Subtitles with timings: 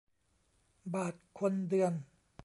[0.93, 1.93] บาทคนเดือน